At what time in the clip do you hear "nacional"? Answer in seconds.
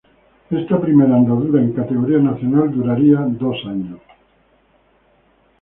2.17-2.71